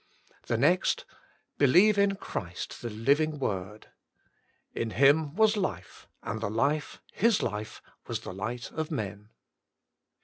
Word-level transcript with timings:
The 0.47 0.57
next: 0.57 1.05
believe 1.59 1.95
in 1.99 2.15
Christ 2.15 2.81
the 2.81 2.89
Living 2.89 3.37
Word." 3.37 3.89
In 4.81 4.89
Him 4.89 5.35
was 5.35 5.55
life, 5.55 6.07
and 6.23 6.41
the 6.41 6.49
life— 6.49 6.99
His 7.23 7.43
life, 7.43 7.83
was 8.07 8.21
the 8.21 8.33
light 8.33 8.71
of 8.71 8.89
men." 8.89 9.29